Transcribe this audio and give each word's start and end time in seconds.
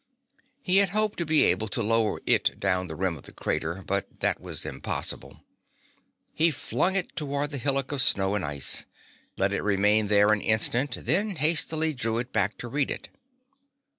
He 0.63 0.77
had 0.77 0.89
hoped 0.97 1.19
to 1.19 1.27
be 1.27 1.43
able 1.43 1.67
to 1.67 1.83
lower 1.83 2.21
it 2.25 2.59
down 2.59 2.87
the 2.87 2.95
rim 2.95 3.17
of 3.17 3.21
the 3.21 3.31
crater, 3.31 3.83
but 3.85 4.07
that 4.21 4.41
was 4.41 4.65
impossible. 4.65 5.43
He 6.33 6.49
flung 6.49 6.95
it 6.95 7.15
toward 7.15 7.51
the 7.51 7.59
hillock 7.59 7.91
of 7.91 8.01
snow 8.01 8.33
and 8.33 8.43
ice, 8.43 8.87
let 9.37 9.53
it 9.53 9.61
remain 9.61 10.07
there 10.07 10.33
an 10.33 10.41
instant, 10.41 10.97
then 11.01 11.35
hastily 11.35 11.93
drew 11.93 12.17
it 12.17 12.33
back 12.33 12.57
to 12.57 12.67
read 12.67 12.89
it. 12.89 13.09